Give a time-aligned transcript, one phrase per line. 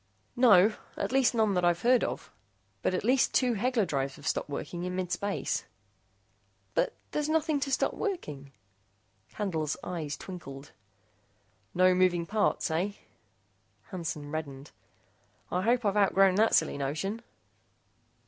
[0.35, 0.73] "No.
[0.97, 2.31] At least none that I've heard of.
[2.81, 5.65] But at least two Hegler drives have stopped working in mid space."
[6.73, 8.51] "But, but there's nothing to stop working"
[9.35, 10.71] Candle's eyes twinkled.
[11.75, 12.93] "No moving parts, eh?"
[13.91, 14.71] Hansen reddened.
[15.51, 17.21] "I hope I've outgrown that silly notion."